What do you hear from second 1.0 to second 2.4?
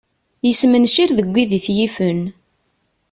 deg wid i t-yifen.